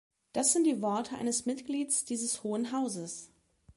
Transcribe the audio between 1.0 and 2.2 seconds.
eines Mitglieds